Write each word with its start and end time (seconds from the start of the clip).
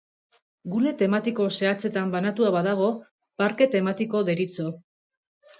Gune 0.75 0.93
tematiko 1.01 1.45
zehatzetan 1.59 2.13
banatua 2.15 2.51
badago, 2.57 2.89
parke 3.43 3.69
tematiko 3.77 4.23
deritzo. 4.31 4.71